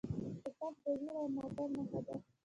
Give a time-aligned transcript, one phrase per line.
[0.43, 2.15] توپک د ویر او ماتم نښه ده.